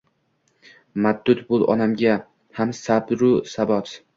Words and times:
Madad 1.03 1.43
bul 1.53 1.67
onamga 1.75 2.17
ham 2.61 2.75
sabru 2.81 3.31
sabot 3.57 3.97